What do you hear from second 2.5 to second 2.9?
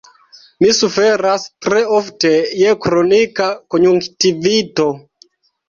je